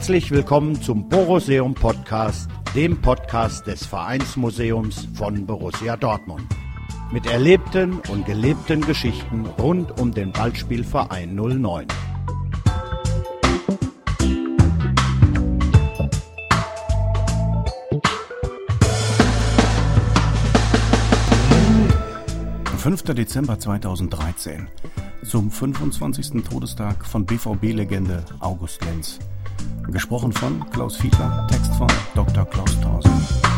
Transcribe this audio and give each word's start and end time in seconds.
Herzlich 0.00 0.30
willkommen 0.30 0.80
zum 0.80 1.10
Boruseum 1.10 1.74
Podcast, 1.74 2.48
dem 2.74 3.02
Podcast 3.02 3.66
des 3.66 3.84
Vereinsmuseums 3.84 5.06
von 5.12 5.44
Borussia 5.44 5.94
Dortmund. 5.94 6.46
Mit 7.12 7.26
erlebten 7.26 8.00
und 8.08 8.24
gelebten 8.24 8.80
Geschichten 8.80 9.44
rund 9.58 10.00
um 10.00 10.10
den 10.10 10.32
Ballspielverein 10.32 11.34
09. 11.34 11.86
Fünfter 22.78 23.12
Dezember 23.12 23.58
2013 23.58 24.66
zum 25.24 25.50
25. 25.50 26.42
Todestag 26.42 27.04
von 27.04 27.26
BVB-Legende 27.26 28.24
August 28.40 28.82
Lenz. 28.86 29.18
Gesprochen 29.92 30.32
von 30.32 30.64
Klaus 30.70 30.96
Fiedler, 30.96 31.46
Text 31.50 31.74
von 31.74 31.88
Dr. 32.14 32.44
Klaus 32.46 32.80
Thorsen. 32.80 33.49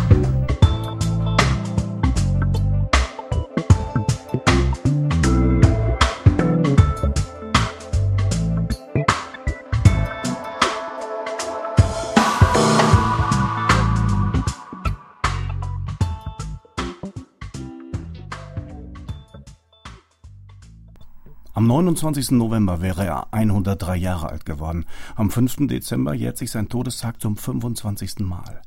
Am 21.55 21.67
29. 21.67 22.31
November 22.31 22.81
wäre 22.81 23.05
er 23.05 23.35
103 23.35 23.97
Jahre 23.97 24.31
alt 24.31 24.47
geworden. 24.47 24.87
Am 25.17 25.31
5. 25.31 25.67
Dezember 25.69 26.15
jährt 26.15 26.39
sich 26.39 26.51
sein 26.51 26.71
Todestag 26.71 27.21
zum 27.21 27.37
25. 27.37 28.21
Mal. 28.21 28.63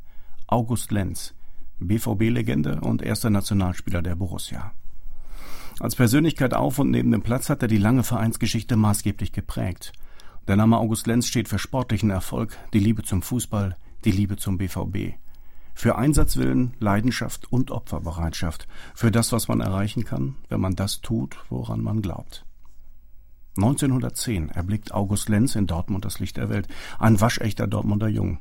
August 0.46 0.92
Lenz, 0.92 1.34
BVB-Legende 1.80 2.82
und 2.82 3.02
erster 3.02 3.32
Nationalspieler 3.32 4.04
der 4.04 4.14
Borussia. 4.14 4.72
Als 5.80 5.96
Persönlichkeit 5.96 6.54
auf 6.54 6.78
und 6.78 6.92
neben 6.92 7.12
dem 7.12 7.24
Platz 7.24 7.50
hat 7.50 7.64
er 7.64 7.68
die 7.68 7.80
lange 7.80 8.04
Vereinsgeschichte 8.04 8.76
maßgeblich 8.76 9.32
geprägt. 9.32 9.92
Der 10.48 10.56
Name 10.56 10.78
August 10.78 11.08
Lenz 11.08 11.26
steht 11.26 11.50
für 11.50 11.58
sportlichen 11.58 12.12
Erfolg, 12.12 12.56
die 12.72 12.80
Liebe 12.80 13.02
zum 13.02 13.24
Fußball, 13.24 13.78
die 14.04 14.12
Liebe 14.12 14.38
zum 14.38 14.60
BVB. 14.60 15.16
Für 15.74 15.98
Einsatzwillen, 15.98 16.76
Leidenschaft 16.80 17.52
und 17.52 17.72
Opferbereitschaft. 17.72 18.68
Für 18.94 19.10
das, 19.10 19.32
was 19.32 19.48
man 19.48 19.60
erreichen 19.60 20.06
kann, 20.06 20.36
wenn 20.50 20.62
man 20.62 20.76
das 20.76 21.02
tut, 21.02 21.36
woran 21.50 21.82
man 21.82 22.04
glaubt. 22.04 22.46
1910 23.58 24.50
erblickt 24.50 24.94
August 24.94 25.30
Lenz 25.30 25.56
in 25.56 25.68
Dortmund 25.68 26.04
das 26.04 26.20
Licht 26.20 26.38
der 26.38 26.50
Welt, 26.50 26.68
ein 27.00 27.22
waschechter 27.22 27.68
Dortmunder 27.68 28.10
Jung. 28.10 28.40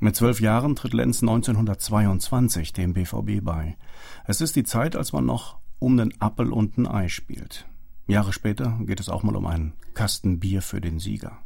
Mit 0.00 0.16
zwölf 0.16 0.40
Jahren 0.40 0.76
tritt 0.76 0.94
Lenz 0.94 1.22
1922 1.22 2.72
dem 2.72 2.92
BVB 2.92 3.42
bei. 3.42 3.76
Es 4.24 4.40
ist 4.40 4.56
die 4.56 4.64
Zeit, 4.64 4.94
als 4.96 5.12
man 5.12 5.26
noch 5.26 5.58
um 5.78 5.96
den 5.96 6.20
Appel 6.20 6.52
und 6.52 6.78
ein 6.78 6.86
Ei 6.86 7.08
spielt. 7.08 7.66
Jahre 8.06 8.32
später 8.32 8.78
geht 8.80 9.00
es 9.00 9.08
auch 9.08 9.22
mal 9.22 9.36
um 9.36 9.46
einen 9.46 9.74
Kasten 9.94 10.40
Bier 10.40 10.62
für 10.62 10.80
den 10.80 10.98
Sieger. 10.98 11.38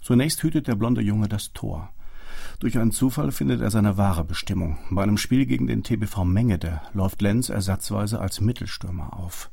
Zunächst 0.00 0.42
hütet 0.42 0.68
der 0.68 0.76
blonde 0.76 1.00
Junge 1.00 1.28
das 1.28 1.52
Tor. 1.52 1.90
Durch 2.60 2.78
einen 2.78 2.92
Zufall 2.92 3.32
findet 3.32 3.60
er 3.60 3.70
seine 3.70 3.96
wahre 3.96 4.24
Bestimmung. 4.24 4.78
Bei 4.90 5.02
einem 5.02 5.18
Spiel 5.18 5.46
gegen 5.46 5.66
den 5.66 5.82
TBV 5.82 6.24
Mengede 6.24 6.80
läuft 6.92 7.22
Lenz 7.22 7.48
ersatzweise 7.48 8.20
als 8.20 8.40
Mittelstürmer 8.40 9.16
auf. 9.16 9.50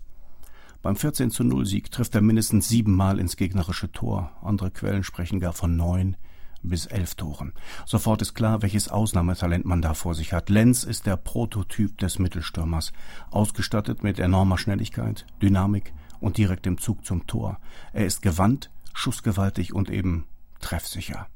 Beim 0.84 0.98
14 0.98 1.32
zu 1.32 1.46
0 1.46 1.66
Sieg 1.66 1.92
trifft 1.92 2.14
er 2.14 2.20
mindestens 2.20 2.68
siebenmal 2.68 3.18
ins 3.18 3.38
gegnerische 3.38 3.90
Tor. 3.94 4.34
Andere 4.42 4.70
Quellen 4.70 5.06
sprechen 5.06 5.40
gar 5.40 5.54
von 5.54 5.78
neun 5.78 6.18
bis 6.62 6.88
elf 6.88 7.16
Toren. 7.16 7.54
Sofort 7.86 8.22
ist 8.22 8.34
klar, 8.34 8.62
welches 8.62 8.90
Ausnahmetalent 8.90 9.64
man 9.64 9.82
da 9.82 9.94
vor 9.94 10.14
sich 10.14 10.34
hat. 10.34 10.50
Lenz 10.50 10.84
ist 10.84 11.06
der 11.06 11.16
Prototyp 11.16 11.98
des 12.00 12.20
Mittelstürmers, 12.20 12.92
ausgestattet 13.32 14.04
mit 14.04 14.20
enormer 14.20 14.58
Schnelligkeit, 14.58 15.26
Dynamik 15.42 15.94
und 16.20 16.38
direktem 16.38 16.78
Zug 16.78 17.06
zum 17.06 17.28
Tor. 17.28 17.60
Er 17.94 18.06
ist 18.06 18.22
gewandt, 18.22 18.70
schussgewaltig 18.94 19.74
und 19.74 19.90
eben 19.90 20.26
treffsicher 20.60 21.28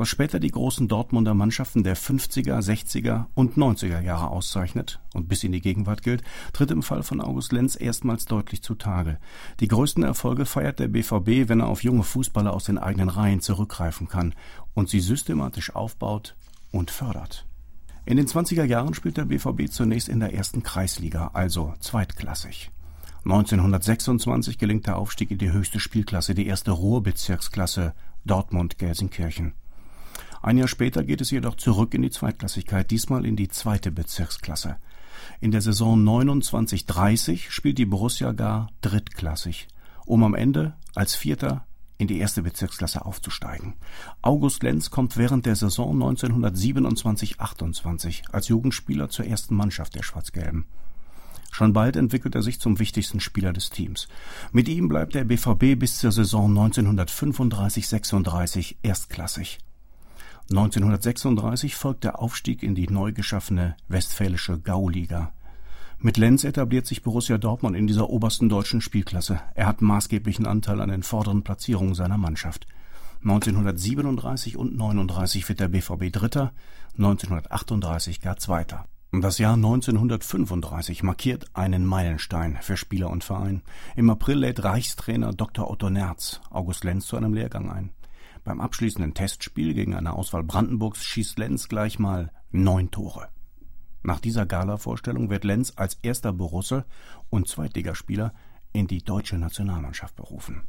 was 0.00 0.08
später 0.08 0.40
die 0.40 0.50
großen 0.50 0.88
Dortmunder 0.88 1.34
Mannschaften 1.34 1.84
der 1.84 1.94
50er, 1.94 2.58
60er 2.58 3.26
und 3.34 3.58
90er 3.58 4.00
Jahre 4.00 4.30
auszeichnet 4.30 4.98
und 5.12 5.28
bis 5.28 5.44
in 5.44 5.52
die 5.52 5.60
Gegenwart 5.60 6.02
gilt, 6.02 6.22
tritt 6.54 6.70
im 6.70 6.82
Fall 6.82 7.02
von 7.02 7.20
August 7.20 7.52
Lenz 7.52 7.78
erstmals 7.78 8.24
deutlich 8.24 8.62
zutage. 8.62 9.18
Die 9.60 9.68
größten 9.68 10.02
Erfolge 10.02 10.46
feiert 10.46 10.78
der 10.78 10.88
BVB, 10.88 11.50
wenn 11.50 11.60
er 11.60 11.68
auf 11.68 11.84
junge 11.84 12.02
Fußballer 12.02 12.54
aus 12.54 12.64
den 12.64 12.78
eigenen 12.78 13.10
Reihen 13.10 13.40
zurückgreifen 13.40 14.08
kann 14.08 14.34
und 14.72 14.88
sie 14.88 15.00
systematisch 15.00 15.74
aufbaut 15.74 16.34
und 16.72 16.90
fördert. 16.90 17.46
In 18.06 18.16
den 18.16 18.26
20er 18.26 18.64
Jahren 18.64 18.94
spielt 18.94 19.18
der 19.18 19.26
BVB 19.26 19.70
zunächst 19.70 20.08
in 20.08 20.20
der 20.20 20.32
ersten 20.32 20.62
Kreisliga, 20.62 21.32
also 21.34 21.74
zweitklassig. 21.78 22.70
1926 23.26 24.56
gelingt 24.56 24.86
der 24.86 24.96
Aufstieg 24.96 25.30
in 25.30 25.36
die 25.36 25.52
höchste 25.52 25.78
Spielklasse, 25.78 26.34
die 26.34 26.46
erste 26.46 26.70
Ruhrbezirksklasse 26.70 27.92
Dortmund-Gelsenkirchen. 28.24 29.52
Ein 30.42 30.56
Jahr 30.56 30.68
später 30.68 31.04
geht 31.04 31.20
es 31.20 31.30
jedoch 31.30 31.56
zurück 31.56 31.92
in 31.92 32.00
die 32.02 32.10
Zweitklassigkeit, 32.10 32.90
diesmal 32.90 33.26
in 33.26 33.36
die 33.36 33.48
zweite 33.48 33.92
Bezirksklasse. 33.92 34.76
In 35.40 35.50
der 35.50 35.60
Saison 35.60 36.02
29/30 36.02 37.50
spielt 37.50 37.76
die 37.78 37.84
Borussia 37.84 38.32
gar 38.32 38.70
drittklassig, 38.80 39.68
um 40.06 40.24
am 40.24 40.34
Ende 40.34 40.72
als 40.94 41.14
Vierter 41.14 41.66
in 41.98 42.08
die 42.08 42.18
erste 42.18 42.40
Bezirksklasse 42.42 43.04
aufzusteigen. 43.04 43.74
August 44.22 44.62
Lenz 44.62 44.90
kommt 44.90 45.18
während 45.18 45.44
der 45.44 45.56
Saison 45.56 45.98
1927/28 45.98 48.22
als 48.32 48.48
Jugendspieler 48.48 49.10
zur 49.10 49.26
ersten 49.26 49.54
Mannschaft 49.54 49.94
der 49.94 50.02
Schwarz-Gelben. 50.02 50.64
Schon 51.50 51.74
bald 51.74 51.96
entwickelt 51.96 52.34
er 52.34 52.42
sich 52.42 52.60
zum 52.60 52.78
wichtigsten 52.78 53.20
Spieler 53.20 53.52
des 53.52 53.68
Teams. 53.68 54.08
Mit 54.52 54.68
ihm 54.68 54.88
bleibt 54.88 55.14
der 55.14 55.24
BVB 55.24 55.78
bis 55.78 55.98
zur 55.98 56.12
Saison 56.12 56.50
1935/36 56.54 58.76
erstklassig. 58.82 59.58
1936 60.50 61.76
folgt 61.76 62.02
der 62.02 62.18
Aufstieg 62.18 62.64
in 62.64 62.74
die 62.74 62.88
neu 62.88 63.12
geschaffene 63.12 63.76
Westfälische 63.86 64.58
Gauliga. 64.58 65.32
Mit 66.00 66.16
Lenz 66.16 66.42
etabliert 66.42 66.86
sich 66.86 67.04
Borussia 67.04 67.38
Dortmund 67.38 67.76
in 67.76 67.86
dieser 67.86 68.10
obersten 68.10 68.48
deutschen 68.48 68.80
Spielklasse. 68.80 69.40
Er 69.54 69.66
hat 69.66 69.80
maßgeblichen 69.80 70.46
Anteil 70.46 70.80
an 70.80 70.88
den 70.88 71.04
vorderen 71.04 71.44
Platzierungen 71.44 71.94
seiner 71.94 72.18
Mannschaft. 72.18 72.66
1937 73.22 74.56
und 74.56 74.76
39 74.76 75.48
wird 75.48 75.60
der 75.60 75.68
BVB 75.68 76.10
Dritter, 76.10 76.52
1938 76.96 78.20
gar 78.20 78.36
Zweiter. 78.38 78.86
Das 79.12 79.38
Jahr 79.38 79.54
1935 79.54 81.04
markiert 81.04 81.46
einen 81.52 81.84
Meilenstein 81.84 82.58
für 82.60 82.76
Spieler 82.76 83.10
und 83.10 83.22
Verein. 83.22 83.62
Im 83.94 84.10
April 84.10 84.38
lädt 84.38 84.64
Reichstrainer 84.64 85.32
Dr. 85.32 85.70
Otto 85.70 85.90
Nerz 85.90 86.40
August 86.50 86.82
Lenz 86.82 87.06
zu 87.06 87.16
einem 87.16 87.34
Lehrgang 87.34 87.70
ein. 87.70 87.90
Beim 88.44 88.60
abschließenden 88.60 89.14
Testspiel 89.14 89.74
gegen 89.74 89.94
eine 89.94 90.14
Auswahl 90.14 90.42
Brandenburgs 90.42 91.04
schießt 91.04 91.38
Lenz 91.38 91.68
gleich 91.68 91.98
mal 91.98 92.32
neun 92.50 92.90
Tore. 92.90 93.28
Nach 94.02 94.20
dieser 94.20 94.46
Gala-Vorstellung 94.46 95.28
wird 95.28 95.44
Lenz 95.44 95.74
als 95.76 95.98
erster 96.02 96.32
Borusse 96.32 96.86
und 97.28 97.48
Zweitligaspieler 97.48 98.32
in 98.72 98.86
die 98.86 99.02
deutsche 99.02 99.36
Nationalmannschaft 99.36 100.16
berufen. 100.16 100.68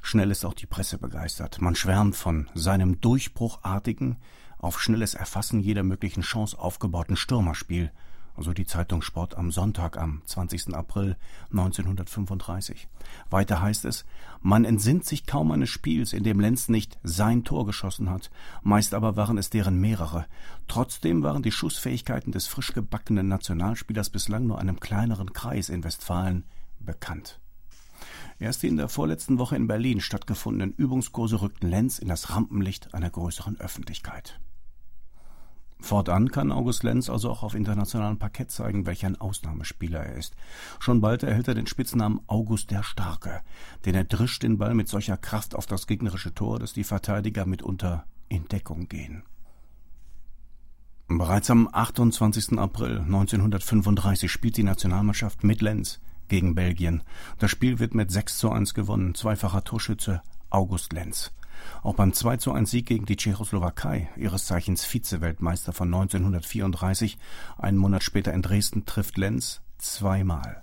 Schnell 0.00 0.30
ist 0.30 0.44
auch 0.44 0.54
die 0.54 0.66
Presse 0.66 0.96
begeistert. 0.96 1.60
Man 1.60 1.74
schwärmt 1.74 2.16
von 2.16 2.48
seinem 2.54 3.00
durchbruchartigen, 3.00 4.16
auf 4.58 4.80
schnelles 4.80 5.14
Erfassen 5.14 5.60
jeder 5.60 5.82
möglichen 5.82 6.22
Chance 6.22 6.58
aufgebauten 6.58 7.16
Stürmerspiel 7.16 7.92
so 8.38 8.52
die 8.52 8.66
Zeitung 8.66 9.02
Sport 9.02 9.36
am 9.36 9.50
Sonntag 9.50 9.96
am 9.96 10.22
20. 10.26 10.74
April 10.74 11.16
1935. 11.50 12.88
Weiter 13.30 13.60
heißt 13.62 13.84
es, 13.84 14.04
man 14.40 14.64
entsinnt 14.64 15.04
sich 15.04 15.26
kaum 15.26 15.50
eines 15.50 15.70
Spiels, 15.70 16.12
in 16.12 16.24
dem 16.24 16.40
Lenz 16.40 16.68
nicht 16.68 16.98
sein 17.02 17.44
Tor 17.44 17.66
geschossen 17.66 18.10
hat, 18.10 18.30
meist 18.62 18.94
aber 18.94 19.16
waren 19.16 19.38
es 19.38 19.50
deren 19.50 19.80
mehrere. 19.80 20.26
Trotzdem 20.68 21.22
waren 21.22 21.42
die 21.42 21.52
Schussfähigkeiten 21.52 22.32
des 22.32 22.46
frisch 22.46 22.72
gebackenen 22.72 23.28
Nationalspielers 23.28 24.10
bislang 24.10 24.46
nur 24.46 24.58
einem 24.58 24.80
kleineren 24.80 25.32
Kreis 25.32 25.68
in 25.68 25.84
Westfalen 25.84 26.44
bekannt. 26.80 27.40
Erst 28.38 28.62
die 28.62 28.68
in 28.68 28.76
der 28.76 28.88
vorletzten 28.88 29.38
Woche 29.38 29.56
in 29.56 29.66
Berlin 29.66 30.00
stattgefundenen 30.00 30.74
Übungskurse 30.74 31.40
rückten 31.40 31.70
Lenz 31.70 31.98
in 31.98 32.08
das 32.08 32.30
Rampenlicht 32.30 32.92
einer 32.92 33.08
größeren 33.08 33.58
Öffentlichkeit. 33.58 34.38
Fortan 35.80 36.30
kann 36.30 36.52
August 36.52 36.82
Lenz 36.82 37.10
also 37.10 37.30
auch 37.30 37.42
auf 37.42 37.54
internationalem 37.54 38.18
Parkett 38.18 38.50
zeigen, 38.50 38.86
welch 38.86 39.04
ein 39.04 39.20
Ausnahmespieler 39.20 40.00
er 40.00 40.16
ist. 40.16 40.34
Schon 40.80 41.00
bald 41.00 41.22
erhält 41.22 41.48
er 41.48 41.54
den 41.54 41.66
Spitznamen 41.66 42.20
August 42.26 42.70
der 42.70 42.82
Starke, 42.82 43.42
denn 43.84 43.94
er 43.94 44.04
drischt 44.04 44.42
den 44.42 44.58
Ball 44.58 44.74
mit 44.74 44.88
solcher 44.88 45.16
Kraft 45.16 45.54
auf 45.54 45.66
das 45.66 45.86
gegnerische 45.86 46.34
Tor, 46.34 46.58
dass 46.58 46.72
die 46.72 46.84
Verteidiger 46.84 47.46
mitunter 47.46 48.04
in 48.28 48.48
Deckung 48.48 48.88
gehen. 48.88 49.22
Bereits 51.08 51.50
am 51.50 51.68
28. 51.70 52.58
April 52.58 52.98
1935 52.98 54.30
spielt 54.30 54.56
die 54.56 54.64
Nationalmannschaft 54.64 55.44
mit 55.44 55.60
Lenz 55.60 56.00
gegen 56.26 56.56
Belgien. 56.56 57.04
Das 57.38 57.52
Spiel 57.52 57.78
wird 57.78 57.94
mit 57.94 58.10
6 58.10 58.38
zu 58.38 58.50
1 58.50 58.74
gewonnen, 58.74 59.14
zweifacher 59.14 59.62
Torschütze 59.62 60.22
August 60.50 60.92
Lenz. 60.92 61.32
Auch 61.82 61.94
beim 61.94 62.12
2 62.12 62.36
zu 62.38 62.52
1 62.52 62.70
Sieg 62.70 62.86
gegen 62.86 63.06
die 63.06 63.16
Tschechoslowakei, 63.16 64.08
ihres 64.16 64.46
Zeichens 64.46 64.84
Vize-Weltmeister 64.84 65.72
von 65.72 65.92
1934, 65.92 67.18
einen 67.58 67.78
Monat 67.78 68.02
später 68.02 68.32
in 68.32 68.42
Dresden, 68.42 68.86
trifft 68.86 69.16
Lenz 69.16 69.62
zweimal. 69.78 70.62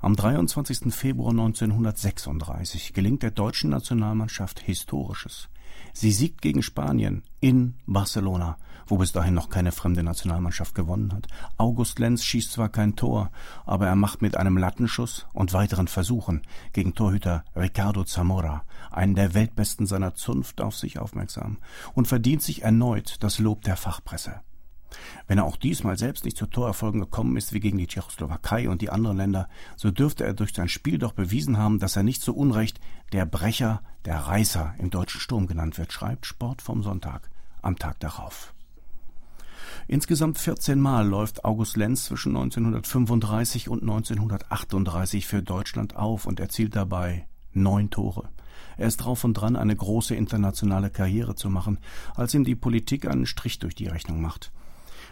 Am 0.00 0.16
23. 0.16 0.92
Februar 0.94 1.30
1936 1.30 2.92
gelingt 2.92 3.22
der 3.22 3.30
deutschen 3.30 3.70
Nationalmannschaft 3.70 4.60
Historisches. 4.60 5.48
Sie 5.92 6.12
siegt 6.12 6.42
gegen 6.42 6.62
Spanien 6.62 7.22
in 7.40 7.74
Barcelona, 7.86 8.56
wo 8.86 8.98
bis 8.98 9.12
dahin 9.12 9.34
noch 9.34 9.50
keine 9.50 9.72
fremde 9.72 10.02
Nationalmannschaft 10.02 10.74
gewonnen 10.74 11.12
hat. 11.12 11.26
August 11.56 11.98
Lenz 11.98 12.24
schießt 12.24 12.52
zwar 12.52 12.68
kein 12.68 12.96
Tor, 12.96 13.30
aber 13.66 13.86
er 13.86 13.96
macht 13.96 14.22
mit 14.22 14.36
einem 14.36 14.56
Lattenschuss 14.56 15.26
und 15.32 15.52
weiteren 15.52 15.88
Versuchen 15.88 16.42
gegen 16.72 16.94
Torhüter 16.94 17.44
Ricardo 17.54 18.04
Zamora, 18.04 18.64
einen 18.90 19.14
der 19.14 19.34
Weltbesten 19.34 19.86
seiner 19.86 20.14
Zunft, 20.14 20.60
auf 20.60 20.76
sich 20.76 20.98
aufmerksam 20.98 21.58
und 21.94 22.08
verdient 22.08 22.42
sich 22.42 22.62
erneut 22.62 23.16
das 23.20 23.38
Lob 23.38 23.62
der 23.62 23.76
Fachpresse. 23.76 24.40
Wenn 25.26 25.38
er 25.38 25.44
auch 25.44 25.56
diesmal 25.56 25.98
selbst 25.98 26.24
nicht 26.24 26.36
zu 26.36 26.46
Torerfolgen 26.46 27.00
gekommen 27.00 27.36
ist 27.36 27.52
wie 27.52 27.60
gegen 27.60 27.78
die 27.78 27.86
Tschechoslowakei 27.86 28.68
und 28.68 28.82
die 28.82 28.90
anderen 28.90 29.16
Länder, 29.16 29.48
so 29.76 29.90
dürfte 29.90 30.24
er 30.24 30.34
durch 30.34 30.54
sein 30.54 30.68
Spiel 30.68 30.98
doch 30.98 31.12
bewiesen 31.12 31.58
haben, 31.58 31.78
dass 31.78 31.96
er 31.96 32.02
nicht 32.02 32.22
zu 32.22 32.34
Unrecht 32.34 32.80
der 33.12 33.26
Brecher, 33.26 33.82
der 34.04 34.18
Reißer 34.18 34.74
im 34.78 34.90
deutschen 34.90 35.20
Sturm 35.20 35.46
genannt 35.46 35.78
wird, 35.78 35.92
schreibt 35.92 36.26
Sport 36.26 36.62
vom 36.62 36.82
Sonntag 36.82 37.30
am 37.62 37.76
Tag 37.76 38.00
darauf. 38.00 38.54
Insgesamt 39.86 40.38
14 40.38 40.80
Mal 40.80 41.06
läuft 41.06 41.44
August 41.44 41.76
Lenz 41.76 42.04
zwischen 42.04 42.36
1935 42.36 43.68
und 43.68 43.82
1938 43.82 45.26
für 45.26 45.42
Deutschland 45.42 45.96
auf 45.96 46.26
und 46.26 46.40
erzielt 46.40 46.76
dabei 46.76 47.26
neun 47.52 47.90
Tore. 47.90 48.28
Er 48.76 48.86
ist 48.86 48.98
drauf 48.98 49.24
und 49.24 49.34
dran, 49.34 49.56
eine 49.56 49.74
große 49.74 50.14
internationale 50.14 50.90
Karriere 50.90 51.34
zu 51.34 51.50
machen, 51.50 51.78
als 52.14 52.34
ihm 52.34 52.44
die 52.44 52.54
Politik 52.54 53.08
einen 53.08 53.26
Strich 53.26 53.58
durch 53.58 53.74
die 53.74 53.88
Rechnung 53.88 54.20
macht. 54.20 54.52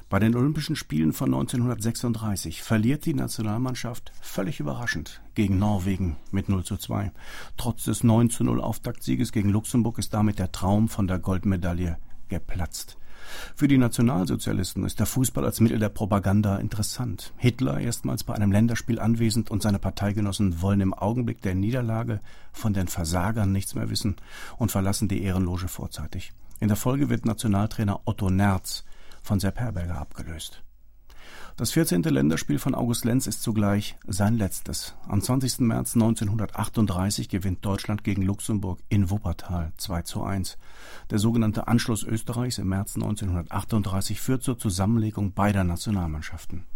Bei 0.08 0.20
den 0.20 0.36
Olympischen 0.36 0.76
Spielen 0.76 1.12
von 1.12 1.34
1936 1.34 2.62
verliert 2.62 3.06
die 3.06 3.14
Nationalmannschaft 3.14 4.12
völlig 4.20 4.60
überraschend 4.60 5.20
gegen 5.34 5.58
Norwegen 5.58 6.16
mit 6.30 6.48
0 6.48 6.62
zu 6.62 6.76
2. 6.76 7.10
Trotz 7.56 7.84
des 7.84 8.04
9 8.04 8.30
zu 8.30 8.44
0 8.44 8.60
Auftaktsieges 8.60 9.32
gegen 9.32 9.48
Luxemburg 9.48 9.98
ist 9.98 10.14
damit 10.14 10.38
der 10.38 10.52
Traum 10.52 10.88
von 10.88 11.08
der 11.08 11.18
Goldmedaille 11.18 11.98
geplatzt. 12.28 12.96
Für 13.56 13.66
die 13.66 13.78
Nationalsozialisten 13.78 14.84
ist 14.84 15.00
der 15.00 15.06
Fußball 15.06 15.44
als 15.44 15.58
Mittel 15.58 15.80
der 15.80 15.88
Propaganda 15.88 16.58
interessant. 16.58 17.32
Hitler 17.36 17.80
erstmals 17.80 18.22
bei 18.22 18.34
einem 18.34 18.52
Länderspiel 18.52 19.00
anwesend 19.00 19.50
und 19.50 19.60
seine 19.60 19.80
Parteigenossen 19.80 20.62
wollen 20.62 20.82
im 20.82 20.94
Augenblick 20.94 21.42
der 21.42 21.56
Niederlage 21.56 22.20
von 22.52 22.74
den 22.74 22.86
Versagern 22.86 23.50
nichts 23.50 23.74
mehr 23.74 23.90
wissen 23.90 24.14
und 24.56 24.70
verlassen 24.70 25.08
die 25.08 25.24
Ehrenloge 25.24 25.66
vorzeitig. 25.66 26.32
In 26.60 26.68
der 26.68 26.76
Folge 26.76 27.10
wird 27.10 27.26
Nationaltrainer 27.26 28.02
Otto 28.04 28.30
Nerz 28.30 28.84
von 29.26 29.40
Sepp 29.40 29.58
Herberger 29.58 29.98
abgelöst. 29.98 30.62
Das 31.56 31.72
14. 31.72 32.02
Länderspiel 32.02 32.58
von 32.58 32.74
August 32.74 33.06
Lenz 33.06 33.26
ist 33.26 33.42
zugleich 33.42 33.96
sein 34.06 34.36
letztes. 34.36 34.94
Am 35.08 35.22
20. 35.22 35.60
März 35.60 35.94
1938 35.94 37.30
gewinnt 37.30 37.64
Deutschland 37.64 38.04
gegen 38.04 38.20
Luxemburg 38.20 38.78
in 38.90 39.08
Wuppertal 39.08 39.72
2 39.78 40.02
zu 40.02 40.22
1. 40.22 40.58
Der 41.10 41.18
sogenannte 41.18 41.66
Anschluss 41.66 42.02
Österreichs 42.02 42.58
im 42.58 42.68
März 42.68 42.96
1938 42.96 44.20
führt 44.20 44.42
zur 44.42 44.58
Zusammenlegung 44.58 45.32
beider 45.32 45.64
Nationalmannschaften. 45.64 46.66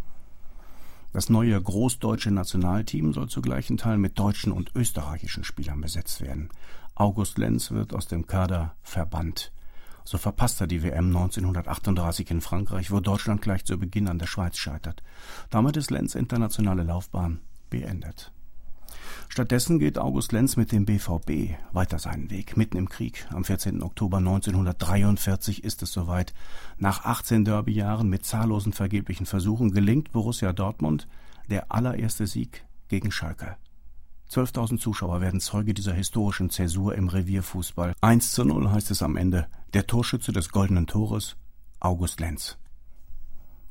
Das 1.13 1.29
neue 1.29 1.61
großdeutsche 1.61 2.31
Nationalteam 2.31 3.13
soll 3.13 3.29
zu 3.29 3.43
gleichen 3.43 3.77
Teilen 3.77 4.01
mit 4.01 4.19
deutschen 4.19 4.51
und 4.51 4.75
österreichischen 4.75 5.45
Spielern 5.45 5.83
besetzt 5.83 6.23
werden. 6.23 6.49
August 6.95 7.37
Lenz 7.37 7.71
wird 7.71 7.93
aus 7.93 8.07
dem 8.07 8.27
Kader 8.27 8.75
verbannt. 8.83 9.53
So 10.11 10.19
verpasst 10.19 10.61
er 10.61 10.67
die 10.67 10.83
WM 10.83 11.07
1938 11.17 12.33
in 12.33 12.41
Frankreich, 12.41 12.91
wo 12.91 12.99
Deutschland 12.99 13.43
gleich 13.43 13.65
zu 13.65 13.79
Beginn 13.79 14.09
an 14.09 14.19
der 14.19 14.27
Schweiz 14.27 14.57
scheitert. 14.57 15.05
Damit 15.51 15.77
ist 15.77 15.93
Lenz 15.93 16.17
internationale 16.17 16.83
Laufbahn 16.83 17.39
beendet. 17.71 18.33
Stattdessen 19.29 19.79
geht 19.79 19.99
August 19.99 20.33
Lenz 20.33 20.57
mit 20.57 20.73
dem 20.73 20.85
BVB 20.85 21.55
weiter 21.71 22.01
seinen 22.01 22.29
Weg, 22.29 22.57
mitten 22.57 22.77
im 22.77 22.89
Krieg. 22.89 23.25
Am 23.31 23.45
14. 23.45 23.85
Oktober 23.85 24.17
1943 24.17 25.63
ist 25.63 25.81
es 25.85 25.93
soweit. 25.93 26.35
Nach 26.77 27.05
18 27.05 27.45
Derbyjahren 27.45 28.09
mit 28.09 28.27
zahllosen 28.27 28.73
vergeblichen 28.73 29.27
Versuchen 29.27 29.71
gelingt 29.71 30.11
Borussia 30.11 30.53
Dortmund 30.53 31.07
der 31.51 31.71
allererste 31.71 32.27
Sieg 32.27 32.65
gegen 32.89 33.13
Schalke. 33.13 33.55
12.000 34.31 34.79
Zuschauer 34.79 35.21
werden 35.21 35.41
Zeuge 35.41 35.75
dieser 35.75 35.93
historischen 35.93 36.51
Zäsur 36.51 36.95
im 36.95 37.09
Revierfußball. 37.09 37.95
1 38.01 38.33
zu 38.33 38.45
0 38.45 38.71
heißt 38.71 38.93
es 38.93 39.03
am 39.03 39.17
Ende. 39.17 39.49
Der 39.75 39.89
Torschütze 39.89 40.31
des 40.31 40.51
goldenen 40.51 40.87
Tores, 40.87 41.37
August 41.81 42.21
Lenz. 42.21 42.57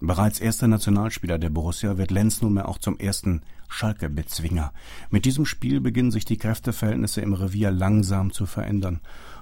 Bereits 0.02 0.40
erster 0.40 0.68
Nationalspieler 0.68 1.38
der 1.38 1.50
Borussia 1.50 1.98
wird 1.98 2.12
Lenz 2.12 2.42
nunmehr 2.42 2.68
auch 2.68 2.78
zum 2.78 2.98
ersten 2.98 3.42
Schalke-Bezwinger. 3.70 4.74
Mit 5.10 5.24
diesem 5.24 5.46
Spiel 5.46 5.80
beginnen 5.80 6.12
sich 6.12 6.26
die 6.26 6.38
Kräfteverhältnisse 6.38 7.22
im 7.22 7.34
Revier 7.34 7.72
langsam 7.72 8.34
zu 8.34 8.46
verändern. 8.46 9.00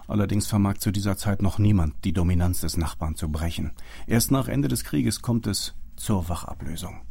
Allerdings 0.07 0.45
vermag 0.45 0.77
zu 0.77 0.91
dieser 0.91 1.17
Zeit 1.17 1.41
noch 1.41 1.57
niemand 1.57 1.95
die 2.05 2.13
Dominanz 2.13 2.61
des 2.61 2.77
Nachbarn 2.77 3.15
zu 3.15 3.31
brechen. 3.31 3.71
Erst 4.05 4.29
nach 4.29 4.47
Ende 4.47 4.67
des 4.67 4.83
Krieges 4.83 5.23
kommt 5.23 5.47
es 5.47 5.73
zur 5.95 6.29
Wachablösung. 6.29 7.01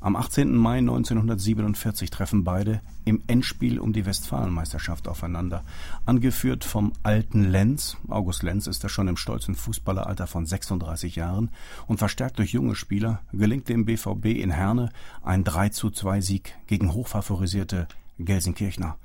Am 0.00 0.14
18. 0.14 0.54
Mai 0.54 0.78
1947 0.78 2.10
treffen 2.10 2.44
beide 2.44 2.80
im 3.04 3.20
Endspiel 3.26 3.80
um 3.80 3.92
die 3.92 4.06
Westfalenmeisterschaft 4.06 5.08
aufeinander. 5.08 5.64
Angeführt 6.06 6.62
vom 6.64 6.92
alten 7.02 7.42
Lenz, 7.42 7.96
August 8.08 8.44
Lenz 8.44 8.68
ist 8.68 8.84
er 8.84 8.90
schon 8.90 9.08
im 9.08 9.16
stolzen 9.16 9.56
Fußballeralter 9.56 10.28
von 10.28 10.46
36 10.46 11.16
Jahren 11.16 11.50
und 11.88 11.98
verstärkt 11.98 12.38
durch 12.38 12.52
junge 12.52 12.76
Spieler, 12.76 13.22
gelingt 13.32 13.68
dem 13.68 13.86
BVB 13.86 14.26
in 14.26 14.52
Herne 14.52 14.90
ein 15.24 15.42
3 15.42 15.70
zu 15.70 15.90
2 15.90 16.20
Sieg 16.20 16.54
gegen 16.68 16.92
hochfavorisierte 16.92 17.88
Gelsenkirchner. 18.20 18.98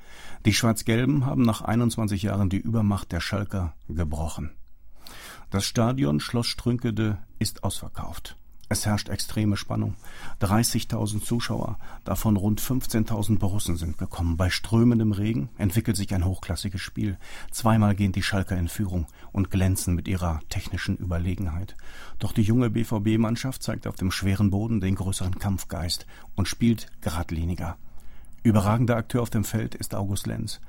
Die 0.45 0.53
Schwarz-Gelben 0.53 1.25
haben 1.25 1.41
nach 1.41 1.61
21 1.63 2.21
Jahren 2.21 2.49
die 2.49 2.57
Übermacht 2.57 3.11
der 3.11 3.19
Schalker 3.19 3.73
gebrochen. 3.89 4.51
Das 5.49 5.65
Stadion 5.65 6.19
Schloss 6.19 6.47
Strünkede 6.47 7.17
ist 7.39 7.63
ausverkauft. 7.63 8.37
Es 8.69 8.85
herrscht 8.85 9.09
extreme 9.09 9.57
Spannung. 9.57 9.95
30.000 10.41 11.21
Zuschauer, 11.21 11.77
davon 12.05 12.37
rund 12.37 12.61
15.000 12.61 13.37
Borussen 13.37 13.75
sind 13.75 13.97
gekommen. 13.97 14.37
Bei 14.37 14.49
strömendem 14.49 15.11
Regen 15.11 15.49
entwickelt 15.57 15.97
sich 15.97 16.13
ein 16.15 16.25
hochklassiges 16.25 16.81
Spiel. 16.81 17.17
Zweimal 17.51 17.93
gehen 17.93 18.13
die 18.13 18.23
Schalker 18.23 18.57
in 18.57 18.69
Führung 18.69 19.05
und 19.31 19.51
glänzen 19.51 19.95
mit 19.95 20.07
ihrer 20.07 20.39
technischen 20.49 20.97
Überlegenheit. 20.97 21.75
Doch 22.19 22.31
die 22.31 22.41
junge 22.41 22.69
BVB-Mannschaft 22.69 23.61
zeigt 23.61 23.85
auf 23.85 23.95
dem 23.95 24.11
schweren 24.11 24.49
Boden 24.49 24.79
den 24.79 24.95
größeren 24.95 25.37
Kampfgeist 25.37 26.07
und 26.35 26.47
spielt 26.47 26.87
geradliniger. 27.01 27.77
Überragender 28.43 28.97
Akteur 28.97 29.21
auf 29.21 29.29
dem 29.29 29.43
Feld 29.43 29.75
ist 29.75 29.93
August 29.93 30.25
Lenz. 30.25 30.61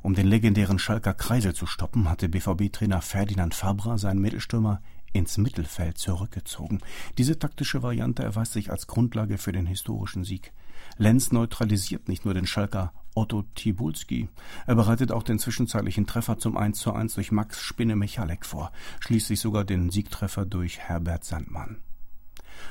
Um 0.00 0.14
den 0.14 0.26
legendären 0.26 0.78
Schalker 0.78 1.12
Kreisel 1.12 1.54
zu 1.54 1.66
stoppen, 1.66 2.08
hatte 2.08 2.28
BVB-Trainer 2.28 3.02
Ferdinand 3.02 3.54
Fabra 3.54 3.98
seinen 3.98 4.20
Mittelstürmer 4.20 4.80
ins 5.12 5.38
Mittelfeld 5.38 5.98
zurückgezogen. 5.98 6.80
Diese 7.16 7.38
taktische 7.38 7.82
Variante 7.82 8.22
erweist 8.22 8.52
sich 8.52 8.70
als 8.70 8.86
Grundlage 8.86 9.38
für 9.38 9.52
den 9.52 9.66
historischen 9.66 10.24
Sieg. 10.24 10.52
Lenz 10.96 11.32
neutralisiert 11.32 12.08
nicht 12.08 12.24
nur 12.24 12.34
den 12.34 12.46
Schalker 12.46 12.92
Otto 13.14 13.42
Tibulski, 13.54 14.28
er 14.66 14.76
bereitet 14.76 15.10
auch 15.10 15.24
den 15.24 15.40
zwischenzeitlichen 15.40 16.06
Treffer 16.06 16.38
zum 16.38 16.56
1 16.56 16.78
zu 16.78 16.92
1 16.92 17.14
durch 17.14 17.32
Max 17.32 17.60
Spinne 17.60 17.96
Michalek 17.96 18.46
vor, 18.46 18.70
schließlich 19.00 19.40
sogar 19.40 19.64
den 19.64 19.90
Siegtreffer 19.90 20.46
durch 20.46 20.78
Herbert 20.78 21.24
Sandmann. 21.24 21.82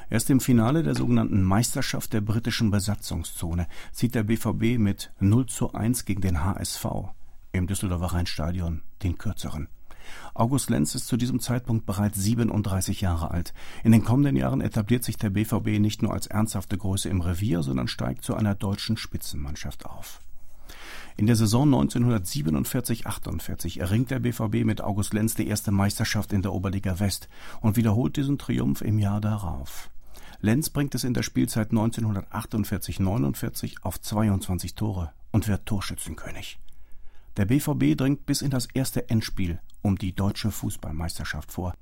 Erst 0.09 0.29
im 0.29 0.39
Finale 0.39 0.83
der 0.83 0.95
sogenannten 0.95 1.43
Meisterschaft 1.43 2.13
der 2.13 2.21
britischen 2.21 2.71
Besatzungszone 2.71 3.67
zieht 3.91 4.15
der 4.15 4.23
BVB 4.23 4.77
mit 4.77 5.11
0 5.19 5.47
zu 5.47 5.73
1 5.73 6.05
gegen 6.05 6.21
den 6.21 6.43
HSV 6.43 6.85
im 7.51 7.67
Düsseldorfer 7.67 8.13
Rheinstadion 8.13 8.81
den 9.03 9.17
kürzeren. 9.17 9.67
August 10.33 10.69
Lenz 10.69 10.95
ist 10.95 11.07
zu 11.07 11.17
diesem 11.17 11.39
Zeitpunkt 11.39 11.85
bereits 11.85 12.19
37 12.19 13.01
Jahre 13.01 13.31
alt. 13.31 13.53
In 13.83 13.91
den 13.91 14.03
kommenden 14.03 14.35
Jahren 14.35 14.61
etabliert 14.61 15.03
sich 15.03 15.17
der 15.17 15.29
BVB 15.29 15.79
nicht 15.79 16.01
nur 16.01 16.13
als 16.13 16.27
ernsthafte 16.27 16.77
Größe 16.77 17.09
im 17.09 17.21
Revier, 17.21 17.63
sondern 17.63 17.87
steigt 17.87 18.23
zu 18.23 18.35
einer 18.35 18.55
deutschen 18.55 18.97
Spitzenmannschaft 18.97 19.85
auf. 19.85 20.19
In 21.17 21.25
der 21.25 21.35
Saison 21.35 21.73
1947-48 21.73 23.79
erringt 23.79 24.11
der 24.11 24.19
BVB 24.19 24.65
mit 24.65 24.81
August 24.81 25.13
Lenz 25.13 25.33
die 25.33 25.47
erste 25.47 25.71
Meisterschaft 25.71 26.31
in 26.31 26.43
der 26.43 26.53
Oberliga 26.53 26.99
West 26.99 27.27
und 27.59 27.75
wiederholt 27.75 28.17
diesen 28.17 28.37
Triumph 28.37 28.81
im 28.81 28.99
Jahr 28.99 29.19
darauf. 29.19 29.89
Lenz 30.41 30.69
bringt 30.69 30.93
es 30.93 31.03
in 31.03 31.15
der 31.15 31.23
Spielzeit 31.23 31.71
1948-49 31.71 33.77
auf 33.81 33.99
22 33.99 34.75
Tore 34.75 35.11
und 35.31 35.47
wird 35.47 35.65
Torschützenkönig. 35.65 36.59
Der 37.37 37.45
BVB 37.45 37.95
dringt 37.95 38.25
bis 38.25 38.41
in 38.41 38.49
das 38.49 38.67
erste 38.73 39.09
Endspiel 39.09 39.59
um 39.83 39.97
die 39.97 40.13
deutsche 40.13 40.49
Fußballmeisterschaft 40.49 41.51
vor. 41.51 41.73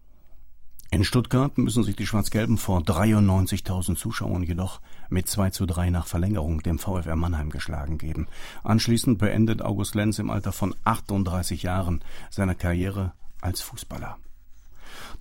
In 0.91 1.03
Stuttgart 1.03 1.57
müssen 1.57 1.83
sich 1.83 1.95
die 1.95 2.05
Schwarz-Gelben 2.05 2.57
vor 2.57 2.81
93.000 2.81 3.95
Zuschauern 3.95 4.43
jedoch 4.43 4.81
mit 5.09 5.27
2 5.27 5.50
zu 5.50 5.65
3 5.65 5.89
nach 5.89 6.07
Verlängerung 6.07 6.62
dem 6.62 6.77
VfR 6.77 7.15
Mannheim 7.15 7.50
geschlagen 7.50 7.97
geben. 7.97 8.27
Anschließend 8.63 9.17
beendet 9.17 9.62
August 9.62 9.95
Lenz 9.95 10.19
im 10.19 10.29
Alter 10.29 10.51
von 10.51 10.75
38 10.83 11.63
Jahren 11.63 12.01
seine 12.29 12.55
Karriere 12.55 13.13
als 13.41 13.62
Fußballer. 13.62 14.17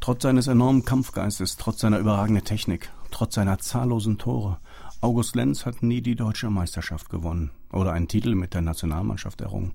Trotz 0.01 0.23
seines 0.23 0.49
enormen 0.49 0.85
Kampfgeistes, 0.85 1.57
trotz 1.57 1.81
seiner 1.81 1.99
überragenden 1.99 2.45
Technik, 2.45 2.91
trotz 3.11 3.35
seiner 3.35 3.59
zahllosen 3.59 4.19
Tore, 4.19 4.59
August 5.05 5.37
Lenz 5.37 5.67
hat 5.67 5.83
nie 5.83 6.01
die 6.01 6.17
deutsche 6.17 6.49
Meisterschaft 6.49 7.11
gewonnen 7.11 7.51
oder 7.71 7.93
einen 7.93 8.09
Titel 8.09 8.35
mit 8.35 8.55
der 8.55 8.63
Nationalmannschaft 8.63 9.43
errungen. 9.43 9.75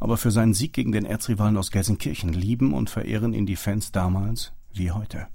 Aber 0.00 0.16
für 0.16 0.30
seinen 0.30 0.54
Sieg 0.54 0.72
gegen 0.72 0.90
den 0.90 1.04
Erzrivalen 1.04 1.58
aus 1.58 1.70
Gelsenkirchen 1.70 2.32
lieben 2.32 2.72
und 2.72 2.88
verehren 2.88 3.34
ihn 3.34 3.44
die 3.44 3.56
Fans 3.56 3.92
damals 3.92 4.54
wie 4.72 4.90
heute. 4.90 5.26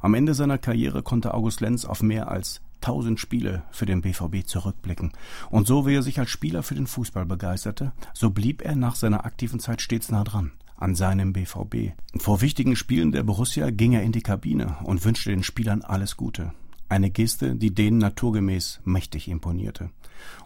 Am 0.00 0.14
Ende 0.14 0.32
seiner 0.32 0.56
Karriere 0.56 1.02
konnte 1.02 1.34
August 1.34 1.60
Lenz 1.60 1.84
auf 1.84 2.02
mehr 2.02 2.30
als 2.30 2.62
1000 2.76 3.20
Spiele 3.20 3.62
für 3.72 3.84
den 3.84 4.00
BVB 4.00 4.46
zurückblicken. 4.46 5.12
Und 5.50 5.66
so 5.66 5.86
wie 5.86 5.94
er 5.94 6.02
sich 6.02 6.18
als 6.18 6.30
Spieler 6.30 6.62
für 6.62 6.74
den 6.74 6.86
Fußball 6.86 7.26
begeisterte, 7.26 7.92
so 8.14 8.30
blieb 8.30 8.62
er 8.62 8.74
nach 8.74 8.94
seiner 8.94 9.26
aktiven 9.26 9.60
Zeit 9.60 9.82
stets 9.82 10.10
nah 10.10 10.24
dran 10.24 10.50
an 10.78 10.94
seinem 10.94 11.34
BVB. 11.34 11.92
Vor 12.16 12.40
wichtigen 12.40 12.74
Spielen 12.74 13.12
der 13.12 13.22
Borussia 13.22 13.68
ging 13.68 13.92
er 13.92 14.02
in 14.02 14.12
die 14.12 14.22
Kabine 14.22 14.78
und 14.82 15.04
wünschte 15.04 15.28
den 15.28 15.42
Spielern 15.42 15.82
alles 15.82 16.16
Gute. 16.16 16.54
Eine 16.92 17.10
Geste, 17.10 17.56
die 17.56 17.74
denen 17.74 17.96
naturgemäß 17.96 18.82
mächtig 18.84 19.28
imponierte. 19.28 19.88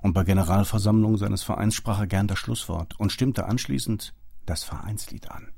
Und 0.00 0.12
bei 0.12 0.22
Generalversammlungen 0.22 1.18
seines 1.18 1.42
Vereins 1.42 1.74
sprach 1.74 1.98
er 1.98 2.06
gern 2.06 2.28
das 2.28 2.38
Schlusswort 2.38 2.94
und 3.00 3.10
stimmte 3.10 3.46
anschließend 3.46 4.14
das 4.44 4.62
Vereinslied 4.62 5.28
an. 5.28 5.48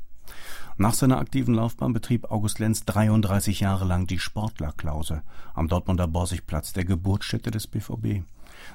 Nach 0.78 0.95
seiner 0.95 1.18
aktiven 1.18 1.52
Laufbahn 1.52 1.92
betrieb 1.92 2.30
August 2.30 2.59
Lenz 2.59 2.87
33 2.87 3.61
Jahre 3.61 3.85
lang 3.85 4.07
die 4.07 4.18
Sportlerklause 4.18 5.23
am 5.52 5.68
Dortmunder 5.68 6.09
Borsigplatz, 6.09 6.73
der 6.73 6.87
Geburtsstätte 6.87 7.50
des 7.50 7.66
BVB. 7.66 8.25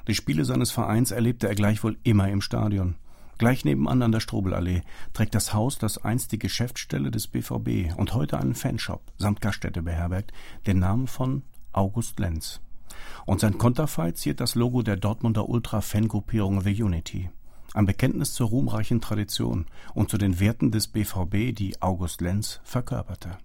Die 0.06 0.14
Spiele 0.14 0.44
seines 0.44 0.70
Vereins 0.70 1.10
erlebte 1.10 1.48
er 1.48 1.56
gleichwohl 1.56 1.98
immer 2.04 2.28
im 2.28 2.42
Stadion. 2.42 2.94
Gleich 3.38 3.64
nebenan 3.64 4.02
an 4.02 4.12
der 4.12 4.20
Strobelallee 4.20 4.82
trägt 5.14 5.34
das 5.34 5.52
Haus, 5.52 5.78
das 5.78 5.98
einst 5.98 6.30
die 6.30 6.38
Geschäftsstelle 6.38 7.10
des 7.10 7.26
BVB 7.26 7.92
und 7.96 8.14
heute 8.14 8.38
einen 8.38 8.54
Fanshop 8.54 9.02
samt 9.18 9.40
Gaststätte 9.40 9.82
beherbergt, 9.82 10.32
den 10.68 10.78
Namen 10.78 11.08
von 11.08 11.42
August 11.74 12.18
Lenz. 12.18 12.60
Und 13.26 13.40
sein 13.40 13.58
Konterfei 13.58 14.12
ziert 14.12 14.40
das 14.40 14.54
Logo 14.54 14.82
der 14.82 14.96
Dortmunder 14.96 15.48
Ultra-Fangruppierung 15.48 16.60
The 16.60 16.82
Unity. 16.82 17.30
Ein 17.72 17.86
Bekenntnis 17.86 18.34
zur 18.34 18.48
ruhmreichen 18.48 19.00
Tradition 19.00 19.66
und 19.94 20.08
zu 20.08 20.16
den 20.16 20.38
Werten 20.38 20.70
des 20.70 20.88
BVB, 20.88 21.54
die 21.54 21.80
August 21.82 22.20
Lenz 22.20 22.60
verkörperte. 22.62 23.38